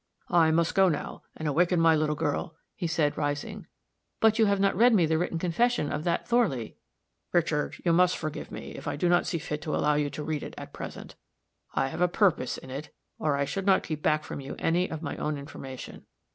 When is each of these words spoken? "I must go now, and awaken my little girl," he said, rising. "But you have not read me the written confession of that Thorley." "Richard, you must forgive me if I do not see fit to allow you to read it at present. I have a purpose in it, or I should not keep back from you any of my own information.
"I 0.29 0.49
must 0.49 0.73
go 0.73 0.89
now, 0.89 1.21
and 1.37 1.47
awaken 1.47 1.79
my 1.79 1.95
little 1.95 2.15
girl," 2.15 2.55
he 2.75 2.87
said, 2.87 3.15
rising. 3.19 3.67
"But 4.19 4.39
you 4.39 4.47
have 4.47 4.59
not 4.59 4.75
read 4.75 4.95
me 4.95 5.05
the 5.05 5.19
written 5.19 5.37
confession 5.37 5.91
of 5.91 6.05
that 6.05 6.27
Thorley." 6.27 6.75
"Richard, 7.31 7.75
you 7.85 7.93
must 7.93 8.17
forgive 8.17 8.49
me 8.49 8.71
if 8.71 8.87
I 8.87 8.95
do 8.95 9.07
not 9.07 9.27
see 9.27 9.37
fit 9.37 9.61
to 9.61 9.75
allow 9.75 9.93
you 9.93 10.09
to 10.09 10.23
read 10.23 10.41
it 10.41 10.55
at 10.57 10.73
present. 10.73 11.13
I 11.75 11.89
have 11.89 12.01
a 12.01 12.07
purpose 12.07 12.57
in 12.57 12.71
it, 12.71 12.89
or 13.19 13.37
I 13.37 13.45
should 13.45 13.67
not 13.67 13.83
keep 13.83 14.01
back 14.01 14.23
from 14.23 14.39
you 14.39 14.55
any 14.57 14.89
of 14.89 15.03
my 15.03 15.17
own 15.17 15.37
information. 15.37 16.07